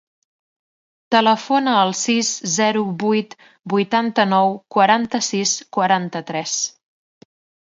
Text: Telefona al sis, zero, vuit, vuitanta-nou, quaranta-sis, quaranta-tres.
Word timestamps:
Telefona 1.15 1.75
al 1.81 1.93
sis, 1.99 2.31
zero, 2.53 2.81
vuit, 3.03 3.35
vuitanta-nou, 3.75 4.57
quaranta-sis, 4.77 5.55
quaranta-tres. 5.79 6.59